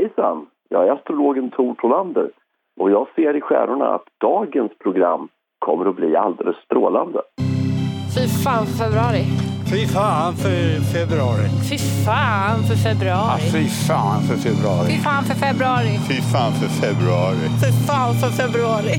[0.00, 0.46] Hejsan!
[0.68, 2.30] Jag är astrologen Tor Tolander
[2.80, 7.20] och jag ser i stjärnorna att dagens program kommer att bli alldeles strålande.
[8.14, 9.24] Fy fan för februari!
[9.72, 10.60] Fy fan för
[10.94, 11.48] februari!
[11.70, 13.40] Fy fan för februari!
[13.54, 14.88] fy fan för februari!
[14.90, 15.92] Fy fan för februari!
[16.08, 17.38] Fy fan för februari!
[17.62, 18.94] Fy fan för februari!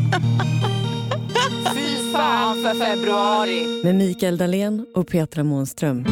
[1.76, 3.84] fy fan för februari!
[3.84, 6.06] Med Mikael Dahlén och Petra Månström.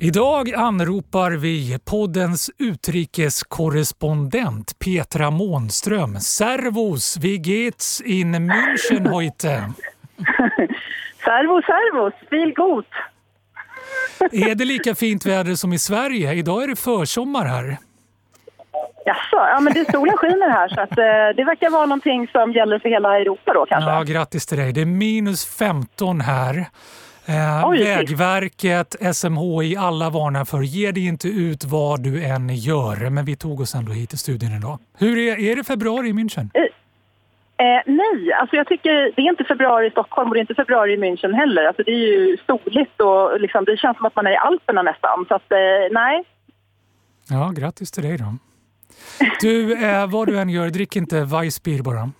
[0.00, 6.20] Idag anropar vi poddens utrikeskorrespondent Petra Månström.
[6.20, 9.72] Servus, wie geht's in München heute?
[11.24, 12.86] servus, servus, viel gut.
[14.32, 16.34] Är det lika fint väder som i Sverige?
[16.34, 17.76] Idag är det försommar här.
[19.04, 21.04] Jaså, ja men det solen skiner här så att, eh,
[21.36, 23.90] det verkar vara någonting som gäller för hela Europa då kanske.
[23.90, 24.72] Ja, grattis till dig.
[24.72, 26.66] Det är minus 15 här.
[27.28, 33.10] Eh, Oj, Vägverket, SMHI, alla varnar för ge dig inte ut vad du än gör.
[33.10, 34.78] Men vi tog oss ändå hit till studion idag.
[34.98, 36.50] Hur är, är det februari i München?
[36.54, 40.54] Eh, nej, alltså jag tycker det är inte februari i Stockholm och det är inte
[40.54, 41.64] februari i München heller.
[41.64, 44.82] Alltså det är ju soligt och liksom, det känns som att man är i Alperna
[44.82, 45.24] nästan.
[45.28, 45.58] Så att, eh,
[45.90, 46.24] nej.
[47.30, 48.34] Ja, grattis till dig då.
[49.40, 52.10] Du, eh, vad du än gör, drick inte Weissbier bara.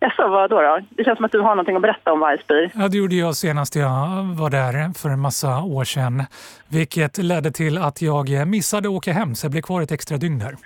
[0.00, 0.80] Jaså, vad då, då?
[0.90, 2.70] Det känns som att du har någonting att berätta om Weissbier.
[2.74, 6.24] Ja, det gjorde jag senast jag var där för en massa år sedan.
[6.68, 10.16] Vilket ledde till att jag missade att åka hem så jag blev kvar ett extra
[10.16, 10.56] dygn där.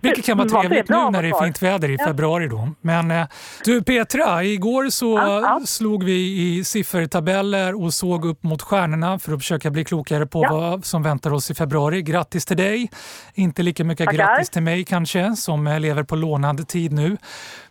[0.00, 2.68] Vilket kan vara Vad trevligt nu när det är fint väder i februari då.
[2.80, 3.26] Men eh,
[3.64, 9.32] du Petra, igår så Ja, slog vi i siffertabeller och såg upp mot stjärnorna för
[9.32, 10.52] att försöka bli klokare på Ja.
[10.52, 12.02] vad som väntar oss i februari.
[12.02, 12.90] Grattis till dig!
[13.34, 14.18] Inte lika mycket Tackar.
[14.18, 17.16] grattis till mig kanske som eh, lever på lånad tid nu.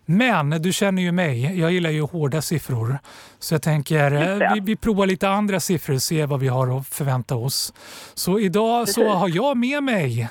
[0.06, 2.98] Men du känner ju mig, jag gillar ju hårda siffror.
[3.38, 6.78] Så jag tänker eh, vi, vi provar lite andra siffror och ser vad vi har
[6.78, 7.72] att förvänta oss.
[8.14, 10.28] Så idag så har jag med mig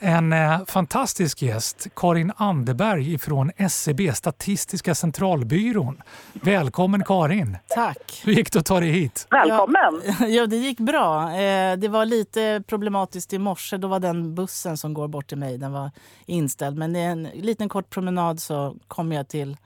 [0.00, 6.02] en eh, fantastisk gäst, Karin Anderberg från SCB, Statistiska centralbyrån.
[6.32, 7.56] Välkommen Karin!
[7.68, 8.22] Tack.
[8.24, 9.26] Hur gick det att ta dig hit?
[9.30, 10.02] Välkommen!
[10.28, 11.30] Ja, det gick bra.
[11.40, 13.76] Eh, Det var lite problematiskt i morse.
[13.76, 15.90] Då var den bussen som går bort till mig den var
[16.26, 16.76] inställd.
[16.76, 19.56] Men i en liten kort promenad så kom jag till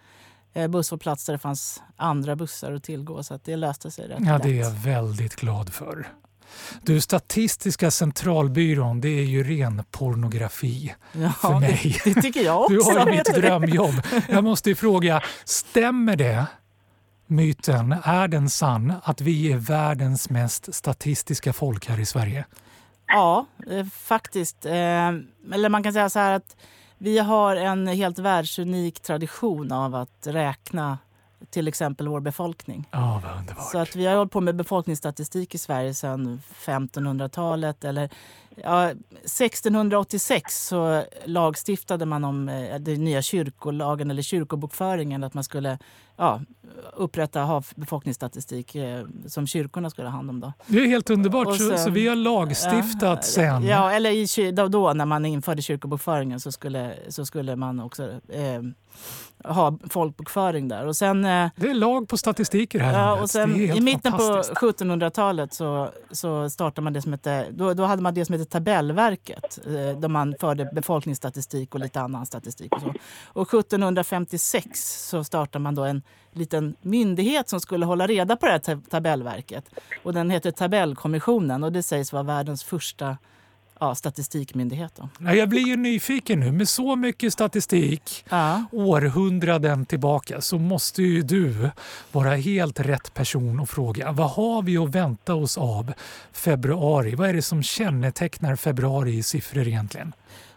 [0.53, 3.22] eh, busshållplats där det fanns andra bussar att tillgå.
[3.22, 4.42] Så att det löste sig rätt Ja, lätt.
[4.42, 6.06] det är jag väldigt glad för.
[6.83, 12.01] Du, Statistiska centralbyrån, det är ju ren pornografi ja, för mig.
[12.05, 12.75] Det, det tycker jag också.
[12.75, 13.95] Du har ju mitt drömjobb.
[14.29, 16.47] Jag måste ju fråga, stämmer det,
[17.27, 22.45] myten, är den sann, att vi är världens mest statistiska folk här i Sverige?
[23.07, 24.67] Ja, eh, faktiskt.
[24.67, 24.73] Eh,
[25.53, 26.57] Eller man kan säga så här att
[26.99, 30.99] vi har en helt världsunik tradition av att räkna
[31.50, 32.88] till exempel vår befolkning.
[32.91, 33.70] Ja, vad underbart.
[33.70, 37.84] Så att vi har hållit på med befolkningsstatistik i Sverige sedan 1500-talet.
[37.84, 38.10] Eller,
[38.56, 45.25] ja, 1686 så lagstiftade man om eh, den nya kyrkolagen eller kyrkobokföringen.
[45.25, 45.78] Att man skulle
[46.17, 46.41] ja,
[46.97, 50.41] upprätta befolkningsstatistik eh, som kyrkorna skulle ha hand om.
[50.41, 50.53] Då.
[50.67, 51.49] Det är helt underbart.
[51.49, 53.65] Så, sen- så vi har lagstiftat Ja, sen.
[53.67, 58.03] Ja, eller i, då, då när man införde kyrkobokföringen så skulle, så skulle man också
[58.28, 58.62] eh,
[59.53, 60.87] ha folkbokföring där.
[60.87, 63.22] Och sen, eh, Det är lag på statistik i det här Ja, landet.
[63.22, 64.61] och sen, I mitten på fantastiskt.
[64.61, 68.45] 1700-talet så, så startade man det som hette, då, då hade man det som hette
[68.51, 69.59] Tabellverket.
[69.67, 72.72] Eh, där man förde befolkningsstatistik och lite annan statistik.
[72.75, 72.93] Och, så.
[73.27, 76.02] och 1756 så startade man då en
[76.33, 79.65] liten myndighet som skulle hålla reda på det här tab- tabellverket.
[80.03, 83.17] Och den heter Tabellkommissionen och det sägs vara världens första
[83.81, 84.93] ja, statistikmyndighet.
[84.97, 85.09] Då.
[85.19, 86.53] Ja, Jag blir ju nyfiken nu.
[86.53, 88.65] Med så mycket statistik Ja.
[88.73, 91.71] århundraden tillbaka så måste ju du
[92.13, 94.13] vara helt rätt person att fråga.
[94.13, 95.93] Vad har vi att vänta oss av
[96.33, 97.15] februari?
[97.15, 100.13] Vad är det som kännetecknar februari i siffror egentligen?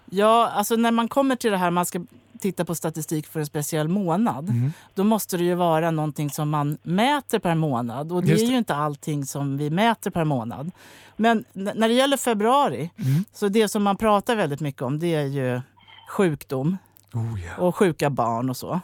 [0.10, 2.02] Ja, alltså när man kommer till det här, man ska
[2.40, 4.50] titta på statistik för en speciell månad.
[4.50, 4.73] Mm.
[4.94, 8.12] Då måste det ju vara någonting som man mäter per månad.
[8.12, 8.51] Och det Just är det.
[8.51, 10.72] ju inte allting som vi mäter per månad.
[11.18, 13.26] Men när det gäller februari, Mm.
[13.34, 15.61] så det som man pratar väldigt mycket om det är ju
[16.09, 16.78] sjukdom
[17.14, 17.64] Oh, ja.
[17.64, 18.79] och sjuka barn och så.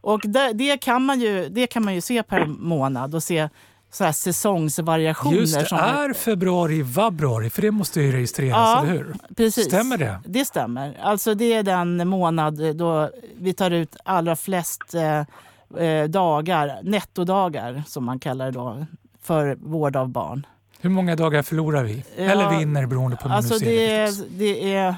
[0.00, 3.48] Och det, det, kan, man ju, det kan man ju se per månad och se
[3.94, 5.36] så här säsongsvariationer.
[5.36, 7.50] Just det, som är februari vabruari?
[7.50, 8.82] För det måste ju registreras, Ja.
[8.82, 9.14] eller hur?
[9.36, 9.64] Precis.
[9.64, 10.20] Stämmer det?
[10.26, 10.98] Det stämmer.
[11.02, 17.82] Alltså det är den månad då vi tar ut allra flest eh, eh, dagar, nettodagar
[17.86, 18.86] som man kallar det då,
[19.22, 20.46] för vård av barn.
[20.80, 22.04] Hur många dagar förlorar vi?
[22.16, 24.94] Ja, Eller vinner beroende på hur Alltså det är, det är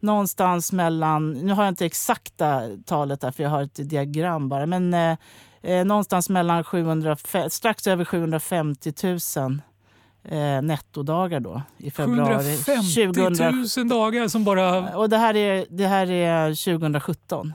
[0.00, 4.66] någonstans mellan, nu har jag inte exakta talet där för jag har ett diagram bara,
[4.66, 5.16] men eh,
[5.62, 7.16] eh, någonstans mellan 700,
[7.48, 9.60] strax över 750 000
[10.24, 12.54] eh, nettodagar då i februari
[13.04, 14.96] 150 000 dagar som bara...
[14.96, 17.52] Och det här är, det här är 2017.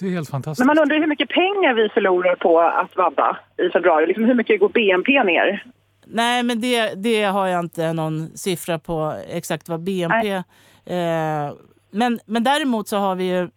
[0.00, 0.60] Det är helt fantastiskt.
[0.60, 4.06] Men man undrar hur mycket pengar vi förlorar på att vabba i februari.
[4.06, 5.64] Liksom hur mycket går BNP ner?
[6.06, 10.28] Nej, men det, det har jag inte någon siffra på exakt vad BNP...
[10.86, 11.52] Eh,
[11.90, 13.48] men, men däremot så har vi ju...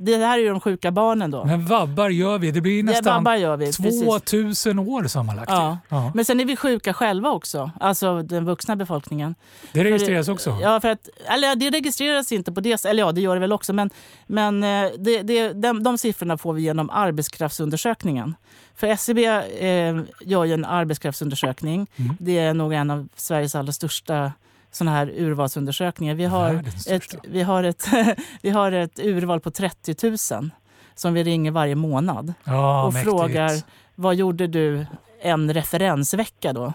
[0.00, 1.44] Det här är ju de sjuka barnen då.
[1.44, 2.50] Men vabbar gör vi.
[2.50, 5.50] Det blir Det nästan vabbar gör vi, 2000 år sammanlagt.
[5.50, 5.78] Ja.
[5.88, 6.12] Ja.
[6.14, 9.34] Men sen är vi sjuka själva också, alltså den vuxna befolkningen.
[9.72, 10.58] Det registreras också.
[10.62, 13.52] Ja, för att, eller det registreras inte på det Eller ja, det gör det väl
[13.52, 13.72] också.
[13.72, 13.90] Men,
[14.26, 18.34] men eh, det, det, de, de siffrorna får vi genom arbetskraftsundersökningen.
[18.74, 21.86] För SCB eh, gör ju en arbetskraftsundersökning.
[21.96, 22.16] Mm.
[22.20, 24.32] Det är nog en av Sveriges allra största
[24.70, 26.14] såna här urvalsundersökningar.
[26.14, 27.88] Vi har, ett, vi, har ett,
[28.42, 30.50] vi har ett urval på 30 000
[30.94, 33.10] som vi ringer varje månad Ja, och mäktigt.
[33.10, 33.50] frågar
[33.94, 34.86] vad gjorde du
[35.22, 36.72] en referensvecka då?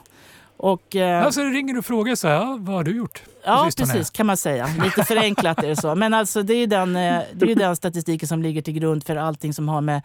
[0.58, 3.24] Och, eh, Alltså ringer du och frågar så här, vad har du gjort?
[3.46, 4.68] Ja, sistone?" precis kan man säga.
[4.84, 5.96] Lite förenklat är det så.
[5.96, 9.04] Men alltså, det är ju den, eh, det är den statistiken som ligger till grund
[9.04, 10.02] för allting som har med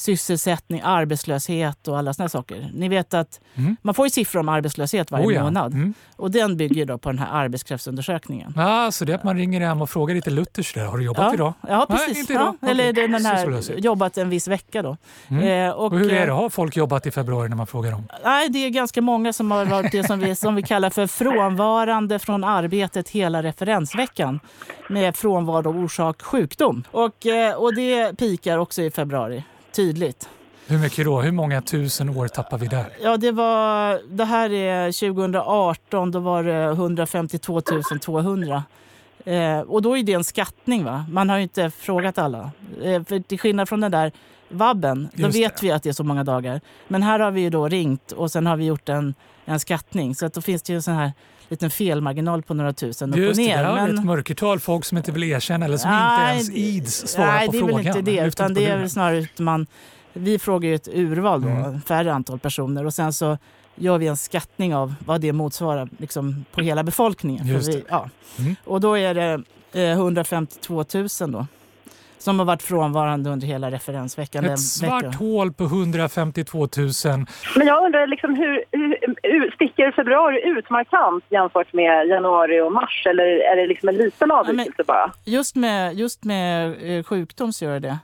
[0.00, 2.70] sysselsättning, arbetslöshet och alla såna saker.
[2.74, 3.76] Ni vet att Mm.
[3.82, 5.42] man får ju siffror om arbetslöshet varje Oh ja.
[5.42, 5.72] månad.
[5.74, 5.94] Mm.
[6.16, 8.52] Och den bygger då på den här arbetskräftsundersökningen.
[8.56, 10.84] Ja, så det är att man ringer hem och frågar lite Luthers där.
[10.84, 11.52] Har du jobbat Ja, idag?
[11.68, 12.18] ja Nej, precis.
[12.18, 12.56] inte idag.
[12.60, 14.96] ja, eller är den här jobbat en viss vecka då.
[15.28, 15.68] Mm.
[15.68, 16.32] Eh, Och hur är eh, det?
[16.32, 18.08] Har folk jobbat i februari när man frågar dem?
[18.24, 21.06] Nej, det är ganska många som har varit det som vi, som vi kallar för
[21.06, 24.40] frånvarande från arbetet hela referensveckan
[24.88, 26.84] med frånvaro orsak sjukdom.
[26.90, 30.28] Och, eh, och det pikar också i februari, tydligt.
[30.66, 31.20] Hur mycket då?
[31.20, 32.86] Hur många tusen år tappar vi där?
[33.02, 37.60] Ja, det, var, det här är 2018, då var det 152
[38.00, 38.64] 200.
[39.24, 40.84] Eh, och då är det en skattning.
[40.84, 41.04] va?
[41.10, 42.50] Man har ju inte frågat alla.
[42.82, 44.12] Eh, för till skillnad från den där
[44.48, 45.66] vabben, då Just vet det.
[45.66, 46.60] vi att det är så många dagar.
[46.88, 49.14] Men här har vi ju då ringt och sen har vi gjort en,
[49.44, 50.14] en skattning.
[50.14, 51.12] Så att då finns det ju sån här
[51.50, 53.64] liten felmarginal på några tusen upp och det, ner.
[53.64, 54.60] har vi Men- ett mörkertal.
[54.60, 57.52] Folk som inte vill erkänna eller som inte Nej, ens det- ids svara Nej, på
[57.52, 57.76] det är frågan.
[57.76, 58.26] väl inte det.
[58.26, 59.66] Utan det är väl snarare att man...
[60.12, 61.80] Vi frågar ju ett urval då, Mm.
[61.80, 62.86] färre antal personer.
[62.86, 63.38] Och sen så
[63.74, 67.46] gör vi en skattning av vad det motsvarar liksom, på hela befolkningen.
[67.46, 67.82] Vi, det.
[67.88, 68.08] ja.
[68.38, 68.56] Mm.
[68.64, 69.42] Och då är det
[69.72, 71.46] eh, 152 000 då.
[72.20, 74.44] Som har varit frånvarande under hela referensveckan.
[74.44, 75.14] Ett svart veckan.
[75.14, 76.68] hål på 152 000.
[77.56, 83.06] Men jag undrar liksom hur, hur, sticker februari ut markant jämfört med januari och mars?
[83.10, 85.12] Eller är det liksom en liten avvikelse bara?
[85.24, 87.98] Just med, just med eh, sjukdom så gör det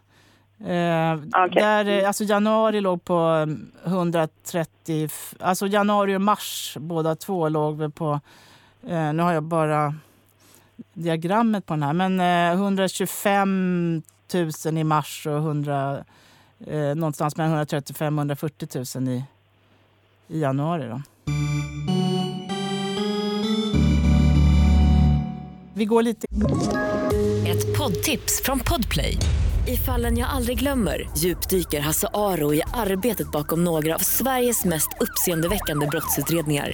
[0.61, 1.63] eh, Okej.
[1.63, 5.05] där, eh, alltså Januari låg på mm, 130...
[5.05, 8.21] f- Alltså januari och mars båda två låg väl på...
[8.89, 9.95] Eh, nu har jag bara
[10.94, 11.93] diagrammet på den här.
[11.93, 14.02] Men eh, 125
[14.64, 16.05] 000 i mars och 100,
[16.67, 19.25] eh, någonstans mellan 135 och 140 000 i,
[20.28, 20.88] i januari.
[20.88, 21.02] Då.
[25.75, 26.26] Vi går lite
[27.46, 29.19] Ett poddtips från Podplay.
[29.67, 34.88] I fallen jag aldrig glömmer djupdyker Hasse Aro i arbetet bakom några av Sveriges mest
[35.00, 36.72] uppseendeväckande brottsutredningar.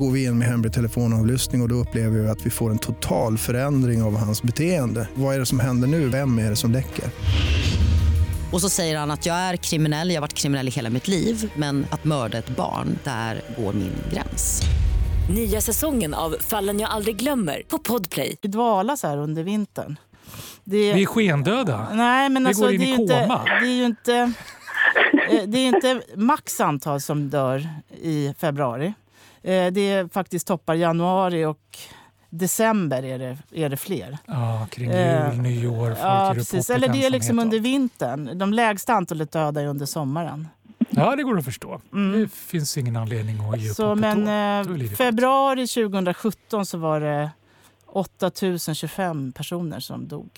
[0.00, 2.78] Går vi in med hemlig telefonavlyssning och, och då upplever vi att vi får en
[2.78, 5.08] total förändring av hans beteende.
[5.14, 6.08] Vad är det som händer nu?
[6.08, 7.04] Vem är det som läcker?
[8.52, 11.08] Och så säger han att jag är kriminell, jag har varit kriminell i hela mitt
[11.08, 14.62] liv men att mörda ett barn, där går min gräns.
[15.34, 18.36] Nya säsongen av Fallen jag aldrig glömmer på Podplay.
[18.42, 19.96] i dvala så här under vintern.
[20.64, 21.88] Det, Vi är skendöda.
[21.92, 23.44] nej, men vi alltså, går in det, är i inte, koma.
[23.44, 24.14] det är ju inte...
[25.30, 27.68] eh, Det är inte max antal som dör
[28.02, 28.94] i februari.
[29.42, 31.78] Eh, Det är faktiskt toppar januari och
[32.30, 34.18] december är det, är det fler.
[34.26, 36.70] Ja, kring jul, Eh, nyår, folk Ja, upp precis.
[36.70, 38.38] Eller det är liksom under vintern.
[38.38, 40.48] De lägsta antalet döda är under sommaren.
[40.90, 41.80] Ja, det går att förstå.
[41.92, 42.20] Mm.
[42.20, 47.00] Det finns ingen anledning att ge upp Så, hoppet men eh, februari 2017 så var
[47.00, 47.30] det
[47.86, 50.28] 8025 personer som dog.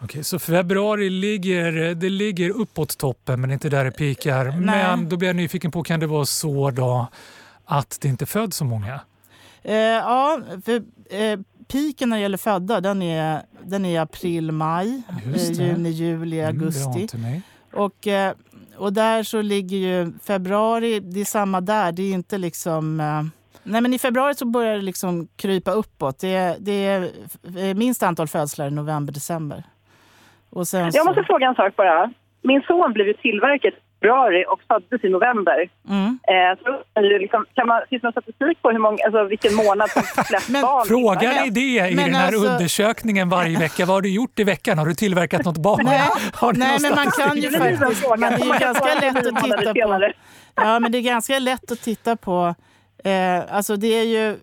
[0.00, 4.50] Okej, så februari ligger, det ligger uppåt toppen men inte där det pikar.
[4.60, 7.06] Men då blir jag nyfiken på, kan det vara så då
[7.78, 9.00] att det inte föds så många?
[9.62, 10.72] Eh, ja, för
[11.10, 15.02] eh, piken när det gäller födda den är, den är april, maj,
[15.34, 17.18] eh, juni, juli, Mm, augusti.
[17.18, 17.42] mig.
[17.72, 18.34] Och, eh,
[18.76, 21.92] och där så ligger ju februari, det är samma där.
[21.92, 23.00] Det är inte liksom...
[23.00, 23.22] Eh,
[23.62, 26.18] nej men i februari så börjar det liksom krypa uppåt.
[26.18, 29.64] Det är, det är minst antal födslar i november, december.
[30.50, 32.12] Och sen Jag så, måste fråga en sak bara.
[32.42, 35.68] Min son blev ju tillverkad februari och föddes i november.
[35.88, 36.18] mm.
[36.32, 39.54] Eh, så är liksom, kan man, finns det någon statistik på hur många, alltså vilken
[39.54, 41.44] månad som flest Men barn tillverkas?
[41.44, 43.86] ni det i Men den här alltså- undersökningen varje vecka?
[43.86, 44.78] Vad har du gjort i veckan?
[44.78, 45.80] Har du tillverkat något barn?
[45.84, 46.08] Nej,
[46.54, 48.00] nej men man kan ju är faktiskt...
[48.00, 48.16] fråga.
[48.16, 50.12] Men det är ganska lätt att titta på...
[50.54, 52.54] Ja, men det är ganska lätt att titta på
[53.04, 54.36] Eh, alltså det är ju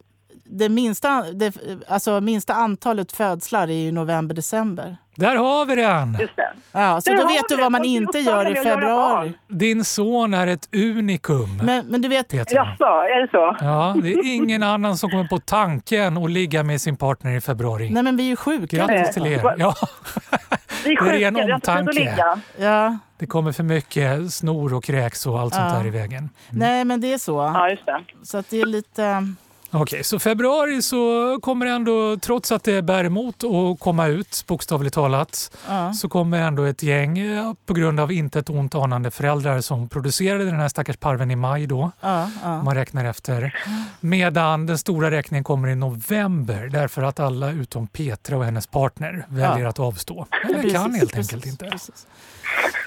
[0.43, 4.97] det minsta, det, alltså minsta antalet födslar är ju november-december.
[5.19, 6.17] Där har vi den!
[6.19, 6.49] Just det.
[6.71, 9.33] Ja, så Där då vet du vad man inte gör i februari.
[9.47, 11.57] Din son är ett unikum.
[11.63, 12.33] Men, men du vet.
[12.33, 13.57] Jaså, är det så?
[13.61, 17.41] Ja, det är ingen annan som kommer på tanken att ligga med sin partner i
[17.41, 17.89] februari.
[17.89, 18.77] nej men vi är ju sjuka.
[18.77, 19.55] Grattis till er.
[19.57, 19.75] Ja,
[20.85, 22.15] Vi är Det är ren sjuka, omtanke.
[22.57, 25.77] Ja, det kommer för mycket snor och kräks och allt sånt Ja.
[25.79, 26.29] där i vägen.
[26.49, 27.51] nej men det är så.
[27.53, 28.01] Ja, just det.
[28.23, 29.25] Så att det är lite...
[29.71, 34.93] Okej, så februari så kommer ändå, trots att det bär emot att komma ut, bokstavligt
[34.95, 35.93] talat, Ja.
[35.93, 39.89] så kommer ändå ett gäng eh, på grund av inte ett ont anande föräldrar som
[39.89, 42.29] producerade den här stackars parven i maj då, ja.
[42.43, 43.55] om man räknar efter.
[43.99, 49.25] Medan den stora räkningen kommer i november därför att alla utom Petra och hennes partner
[49.29, 50.25] väljer att avstå.
[50.45, 51.65] Eller Precis, kan helt precis, enkelt inte.
[51.65, 52.07] precis.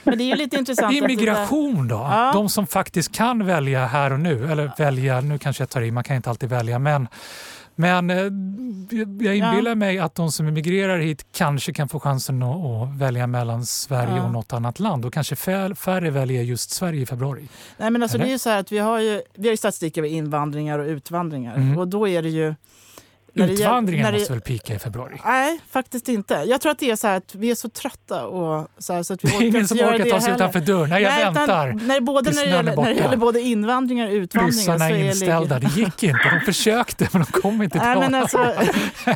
[0.05, 0.95] Men det är ju lite intressant.
[0.97, 1.95] Immigration då?
[1.95, 2.31] Ja.
[2.35, 5.91] De som faktiskt kan välja här och nu, eller välja, nu kanske jag tar i,
[5.91, 7.09] man kan inte alltid välja, men
[7.75, 8.17] men eh,
[9.27, 13.27] jag inbillar mig att de som immigrerar hit kanske kan få chansen att, att välja
[13.27, 14.23] mellan Sverige Ja.
[14.25, 17.49] och något annat land och kanske fär- färre väljer just Sverige i februari.
[17.77, 18.25] Nej, men alltså, Eller?
[18.25, 20.79] det är ju så här att vi har ju, vi har ju statistik över invandringar
[20.79, 21.55] och utvandringar.
[21.57, 21.79] Mm.
[21.79, 22.55] Och då är det ju...
[23.35, 25.21] Utvandringen när det- måste väl pika i februari?
[25.25, 26.35] Nej, faktiskt inte.
[26.47, 29.15] Jag tror att det är så att vi är så trötta och så, här, så
[29.15, 30.35] att vi Det är ingen som orkar ta sig heller.
[30.35, 30.91] utanför dörren.
[30.91, 31.73] Nej, jag Nej, utan väntar.
[31.73, 35.59] När, både när, det gäller, när det gäller både invandringar och utvandringar Ryssarna är inställda.
[35.59, 36.39] Det gick inte.
[36.41, 38.55] De försökte men de kom inte till men alltså,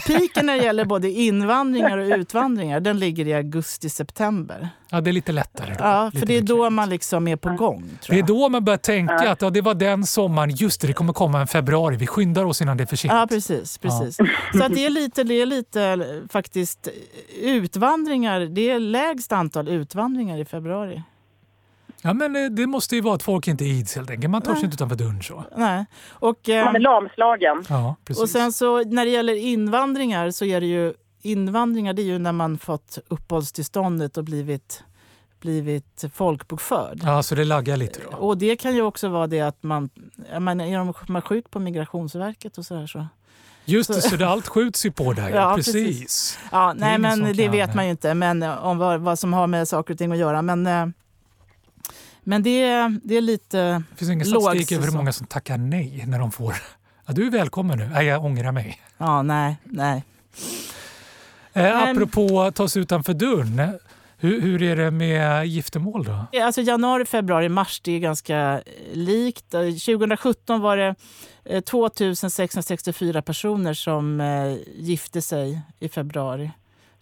[0.06, 4.68] piken när det gäller både invandringar och utvandringar den ligger i augusti-september.
[4.90, 5.75] Ja, det är lite lättare.
[5.75, 5.85] Då.
[5.85, 7.90] Ja, Lite för det är då man liksom är på gång.
[8.02, 10.87] Tror Det är då man börjar tänka att ja, det var den sommaren, just det,
[10.87, 13.14] det kommer komma en februari, vi skyndar oss innan det är för sent.
[13.14, 13.78] Ja, precis.
[13.78, 14.16] precis.
[14.52, 16.88] Så att det är lite, det är lite faktiskt
[17.43, 18.40] utvandringar.
[18.40, 21.02] Det är lägst antal utvandringar i februari.
[22.02, 24.31] Ja, men eh, det måste ju vara att folk inte ids helt enkelt.
[24.31, 25.45] Man tar sig inte utanför dörren så.
[25.57, 25.85] Nej.
[26.11, 27.64] Och, eh, Man är lamslagen.
[27.69, 28.23] Ja, precis.
[28.23, 30.95] och sen så när det gäller invandringar så är det ju
[31.33, 34.83] invandringar det är ju när man fått uppehållstillståndet och blivit,
[35.40, 37.00] blivit folkbokförd.
[37.02, 38.16] Ja, så det laggar lite då.
[38.16, 39.90] Och det kan ju också vara det att man,
[40.40, 43.06] man är de- man sjuk på Migrationsverket och sådär så.
[43.68, 45.28] Just det, så det, allt skjuts ju på där.
[45.35, 45.73] Ja, precis.
[45.75, 46.38] precis.
[46.52, 49.00] Ja, Det nej ingen men det kan, vet man ju inte men, eh, om vad,
[49.00, 50.42] vad som har med saker och ting att göra.
[50.42, 50.87] Men, eh,
[52.23, 53.59] men det, är- det är lite
[53.90, 56.54] Det finns ingen statistik över hur många som tackar nej när de får
[57.06, 57.88] Ja, du är välkommen nu.
[57.92, 58.80] Nej, jag ångrar mig.
[58.99, 60.04] Ja, nej, nej.
[61.56, 63.78] Eh, apropå ta sig utanför dörren.
[64.18, 66.40] Hur, hur är det med giftermål då?
[66.42, 68.60] Alltså januari, februari, mars det är ganska eh,
[68.92, 69.54] likt.
[69.54, 70.94] Eh, 2017 var det
[71.44, 76.50] eh, 2664 personer som eh, gifte sig i februari.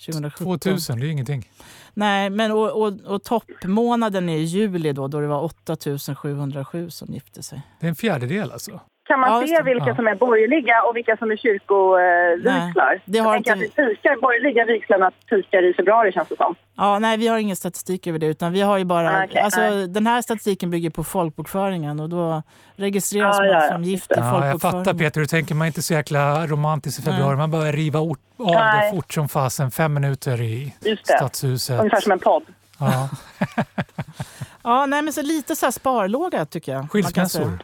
[0.06, 0.58] 2017.
[0.58, 1.50] 2000, det är ingenting.
[1.94, 7.42] Nej, men och, och, och toppmånaden är juli då, då det var 8707 som gifte
[7.42, 7.62] sig.
[7.80, 8.80] Det är en fjärdedel alltså.
[9.06, 9.96] Kan man Ja, se vilka Ja.
[9.96, 13.00] som är borgerliga och vilka som är kyrkovigslar?
[13.04, 16.54] Det har Jag inte att pikar, borgerliga vigslarna pikar i februari känns det som.
[16.76, 18.26] Ja, nej, vi har ingen statistik över det.
[18.26, 19.88] Utan vi har ju bara, Ah, okej, alltså, nej.
[19.88, 22.42] den här statistiken bygger på folkbokföringen och då
[22.76, 24.14] registreras Ah, man ja, ja, som gift i.
[24.16, 24.84] Ja, jag folkbokföringen.
[24.84, 27.28] fattar Peter, du tänker man inte så jäkla romantisk i februari.
[27.28, 27.36] Nej.
[27.36, 28.90] Man börjar riva ort- av Nej.
[28.90, 29.70] det fort som fasen.
[29.70, 31.12] Fem minuter i Just det.
[31.12, 31.78] stadshuset.
[31.80, 32.42] Ungefär som en podd.
[32.78, 33.08] Ja.
[34.66, 36.78] Ja, nej, men så lite så här sparlåga tycker jag.
[36.78, 37.58] man kan Skilsmässor.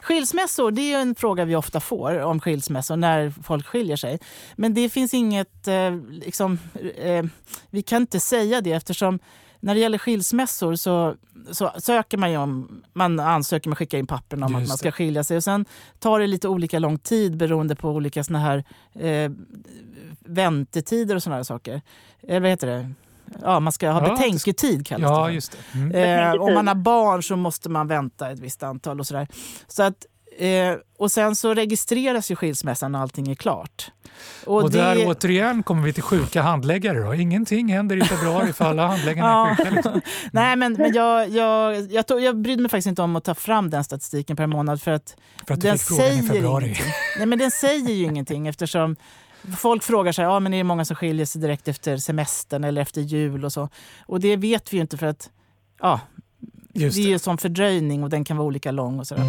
[0.00, 4.18] Skilsmässor, det är en fråga vi ofta får om skilsmässor när folk skiljer sig.
[4.56, 6.58] Men det finns inget, eh, liksom,
[6.96, 7.24] eh,
[7.70, 9.18] vi kan inte säga det eftersom
[9.60, 11.14] när det gäller skilsmässor så,
[11.50, 14.78] så söker man om, man ansöker med att skicka in papperna om Just att man
[14.78, 15.36] ska skilja sig.
[15.36, 15.64] Och sen
[15.98, 18.64] tar det lite olika lång tid beroende på olika såna här
[18.94, 19.30] eh,
[20.20, 21.82] väntetider och såna här saker.
[22.22, 22.92] Eller vad heter det?
[23.42, 25.30] Ja, man ska ha Ja, betänketid kallas det Ja, för.
[25.32, 25.78] just det.
[25.78, 26.34] Mm.
[26.34, 29.28] Eh, om man har barn så måste man vänta ett visst antal och sådär.
[29.68, 30.06] Så att,
[30.38, 33.90] eh, och sen så registreras ju skilsmässan när allting är klart.
[34.46, 36.98] Och, det, där återigen kommer vi till sjuka handläggare.
[37.02, 37.14] Då.
[37.14, 39.56] Ingenting händer i februari för alla handläggarna är Ja.
[39.56, 39.70] sjuka.
[39.70, 40.00] Liksom.
[40.32, 43.34] Nej, men, men jag, jag, jag, tog, jag brydde mig faktiskt inte om att ta
[43.34, 45.16] fram den statistiken per månad för att
[45.46, 46.64] För att du den fick frågan i säger februari.
[46.64, 46.92] ingenting.
[47.18, 48.96] Nej, men den säger ju ingenting eftersom
[49.58, 52.82] folk frågar sig, ja men är det många som skiljer sig direkt efter semestern eller
[52.82, 53.68] efter jul och så.
[54.06, 55.30] Och det vet vi ju inte för att
[55.80, 56.00] ja,
[56.72, 57.10] Just det är det.
[57.10, 59.24] ju sån fördröjning och den kan vara olika lång och sådär.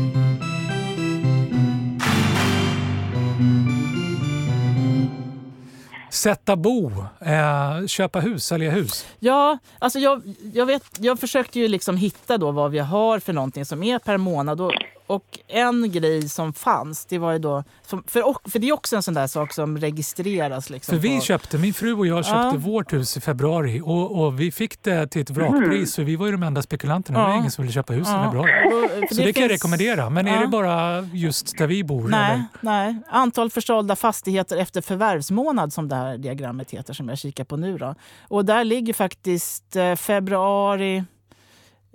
[6.12, 9.06] Sätta bo, eh, köpa hus, sälja hus.
[9.20, 10.22] Ja, alltså jag,
[10.54, 14.00] jag, vet, jag försökte ju liksom hitta då vad vi har för någonting som är
[14.00, 14.62] per månad.
[14.62, 14.72] Och
[15.08, 17.64] och en grej som fanns, det var ju då...
[17.88, 20.70] För, för det är också en sån där sak som registreras.
[20.70, 22.54] Liksom, för vi på, köpte, min fru och jag köpte Ja.
[22.58, 26.26] vårt hus i februari och, och vi fick det till ett vrakpris för vi var
[26.26, 27.20] ju de enda spekulanterna.
[27.20, 27.38] Det var Ja.
[27.38, 28.24] ingen som ville köpa hus i Ja.
[28.24, 28.52] februari.
[28.68, 30.10] Och- för Så det, kan jag finns- rekommendera.
[30.10, 30.42] Men är Ja.
[30.42, 32.08] det bara just där vi bor?
[32.08, 32.44] Nej, Eller?
[32.62, 32.96] nej.
[33.10, 37.78] Antal försålda fastigheter efter förvärvsmånad som det här diagrammet heter som jag kikar på nu.
[37.78, 37.96] Då.
[38.28, 41.04] Och där ligger faktiskt eh, februari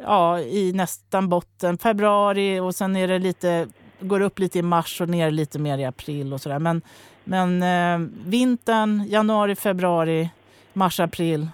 [0.02, 1.78] ja, i nästan botten.
[1.78, 3.68] Februari och sen är det lite,
[4.00, 6.58] går upp lite i mars och ner lite mer i april och sådär.
[6.58, 6.82] Men,
[7.24, 10.30] men eh, vintern, januari, februari,
[10.72, 11.48] mars, april.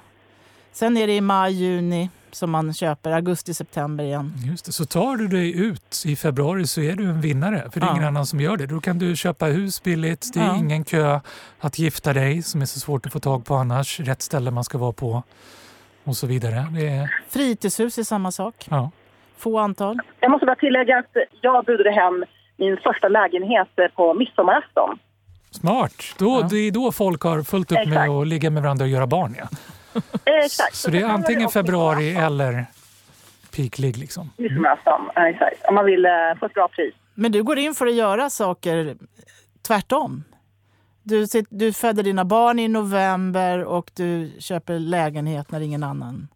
[0.72, 3.10] Sen är det i maj, juni som man köper.
[3.10, 4.32] Augusti, september igen.
[4.44, 4.72] Just det.
[4.72, 7.70] Så tar du dig ut i februari så är du en vinnare.
[7.72, 7.92] För det är Ja.
[7.92, 8.66] ingen annan som gör det.
[8.66, 10.30] Då kan du köpa hus billigt.
[10.34, 10.56] Det är Ja.
[10.56, 11.20] ingen kö
[11.60, 14.00] att gifta dig som är så svårt att få tag på annars.
[14.00, 15.22] Rätt ställe man ska vara på.
[16.08, 16.66] Och så vidare.
[16.74, 18.54] Det är, Fritidshus är samma sak.
[18.70, 18.90] ja.
[19.36, 19.98] Få antal.
[20.20, 22.24] Jag måste bara tillägga att jag budade hem
[22.56, 24.98] min första lägenhet på midsommarafton.
[25.50, 25.92] Smart!
[26.18, 28.10] Då, Det är då folk har fullt upp med Exakt.
[28.10, 29.36] att ligga med varandra och göra barn.
[29.38, 29.48] Ja.
[30.44, 30.74] Exakt.
[30.74, 32.66] Så det är antingen februari eller
[33.56, 33.96] peaklig.
[33.96, 34.30] Liksom.
[34.36, 35.64] Midsommarafton, ja, exakt.
[35.68, 36.10] Om man vill eh,
[36.40, 36.94] få ett bra pris.
[37.14, 38.96] Men du går in för att göra saker
[39.66, 40.24] tvärtom.
[41.08, 46.28] Du, du föder dina barn i november och du köper lägenhet när ingen annan...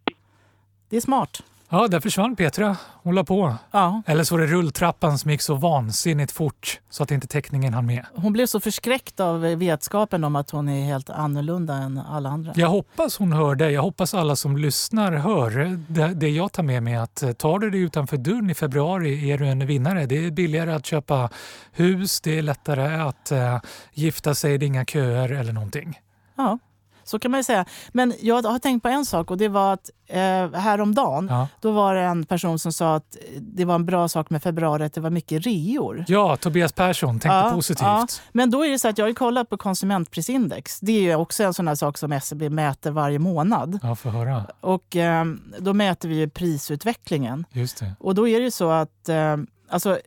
[0.88, 1.42] Det är smart.
[1.74, 2.76] Ja, där försvann Petra.
[3.02, 3.56] Hon la på.
[3.70, 4.02] Ja.
[4.06, 7.86] Eller så var det rulltrappan som gick så vansinnigt fort så att inte täckningen hann
[7.86, 8.06] med.
[8.14, 12.52] Hon blev så förskräckt av vetskapen om att hon är helt annorlunda än alla andra.
[12.56, 13.70] Jag hoppas hon hör det.
[13.70, 16.96] Jag hoppas alla som lyssnar hör det, det jag tar med mig.
[16.96, 20.06] Att eh, tar du dig utanför dörren i februari är du en vinnare.
[20.06, 21.30] Det är billigare att köpa
[21.72, 23.60] hus, det är lättare att eh,
[23.92, 26.00] gifta sig, det är inga köer eller någonting.
[26.36, 26.58] Ja,
[27.04, 27.64] så kan man ju säga.
[27.92, 30.18] Men jag har tänkt på en sak och det var att eh,
[30.60, 31.48] häromdagen Ja.
[31.60, 34.84] då var det en person som sa att det var en bra sak med februari
[34.84, 36.04] att det var mycket reor.
[36.08, 37.82] Ja, Tobias Persson tänkte Ja, positivt.
[37.86, 38.06] ja.
[38.32, 40.80] Men då är det så att jag har kollat på konsumentprisindex.
[40.80, 43.78] Det är ju också en sån här sak som SCB mäter varje månad.
[43.82, 44.44] Ja, får höra.
[44.60, 45.24] Och eh,
[45.58, 47.44] då mäter vi ju prisutvecklingen.
[47.52, 47.92] Just det.
[48.00, 49.36] Och då är det ju så att eh,
[49.68, 49.98] alltså,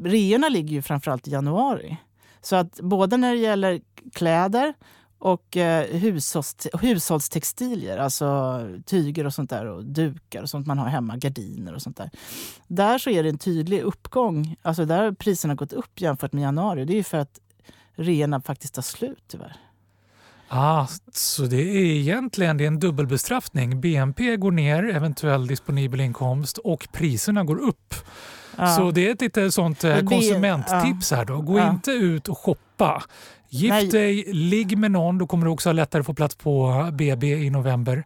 [0.00, 1.96] reorna ligger ju framförallt i januari.
[2.42, 3.80] Så att både när det gäller
[4.14, 4.74] kläder
[5.24, 10.88] och eh, hushålls, hushållstextilier, alltså tyger och sånt där och dukar och sånt man har
[10.88, 12.10] hemma, gardiner och sånt där.
[12.68, 14.56] Där så är det en tydlig uppgång.
[14.62, 16.84] Alltså där har priserna gått upp jämfört med januari.
[16.84, 17.38] Det är ju för att
[17.94, 19.56] reorna faktiskt tar slut tyvärr.
[20.48, 23.80] Ah, så det är egentligen det är en dubbelbestraffning.
[23.80, 27.94] BNP går ner, eventuell disponibel inkomst och priserna går upp.
[28.56, 28.76] Ja.
[28.76, 31.40] Så det är ett lite sånt eh, konsumenttips här då.
[31.40, 31.70] Gå Ja.
[31.70, 33.02] inte ut och shoppa.
[33.54, 33.88] Gift Nej.
[33.88, 37.26] dig, ligg med någon, då kommer du också ha lättare att få plats på BB
[37.26, 38.04] i november.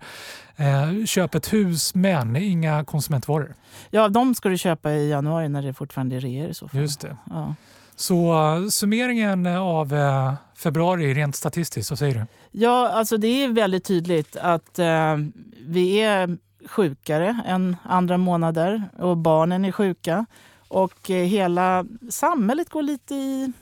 [0.56, 3.54] Eh, köp ett hus, men inga konsumentvaror.
[3.90, 6.80] Ja, de ska du köpa i januari när det fortfarande är reor i så fall.
[6.80, 7.16] Just det.
[7.30, 7.54] Ja.
[7.96, 12.26] Så eh, summeringen av eh, februari rent statistiskt, vad säger du?
[12.50, 15.16] Ja, alltså det är väldigt tydligt att eh,
[15.60, 20.26] vi är sjukare än andra månader och barnen är sjuka.
[20.68, 23.52] Och eh, hela samhället går lite i,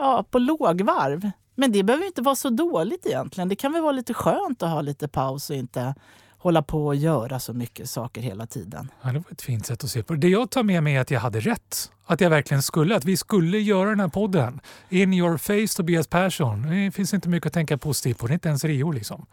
[0.00, 1.30] ja, på lågvarv.
[1.54, 3.48] Men det behöver inte vara så dåligt egentligen.
[3.48, 5.94] Det kan väl vara lite skönt att ha lite paus och inte
[6.38, 8.90] hålla på och göra så mycket saker hela tiden.
[9.02, 10.18] Ja, det var ett fint sätt att se på det.
[10.20, 11.90] Det jag tar med mig är att jag hade rätt.
[12.06, 14.60] Att jag verkligen skulle, att vi skulle göra den här podden.
[14.88, 16.62] In your face Tobias Persson.
[16.62, 18.26] Det finns inte mycket att tänka positivt på.
[18.26, 19.26] Det är inte ens Rio liksom.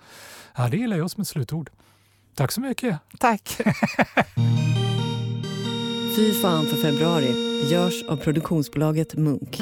[0.57, 1.69] Ja, det gillar jag som ett slutord.
[2.35, 2.97] Tack så mycket.
[3.19, 3.57] Tack.
[6.15, 7.35] Fy fan för februari
[7.71, 9.61] görs av produktionsbolaget Munk.